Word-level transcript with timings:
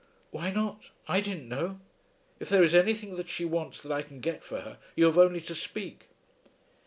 "Why 0.31 0.49
not? 0.49 0.89
I 1.07 1.21
didn't 1.21 1.47
know. 1.47 1.79
If 2.39 2.49
there 2.49 2.63
is 2.63 2.73
anything 2.73 3.17
that 3.17 3.29
she 3.29 3.45
wants 3.45 3.79
that 3.83 3.91
I 3.91 4.01
can 4.01 4.19
get 4.19 4.43
for 4.43 4.61
her, 4.61 4.79
you 4.95 5.05
have 5.05 5.19
only 5.19 5.41
to 5.41 5.53
speak." 5.53 6.07